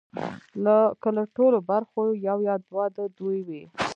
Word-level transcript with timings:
که 1.01 1.09
له 1.17 1.23
ټولو 1.35 1.57
برخو 1.69 2.01
یو 2.27 2.37
یا 2.49 2.55
دوه 2.69 2.85
د 2.95 2.97
دوی 3.17 3.39
وي 3.47 3.63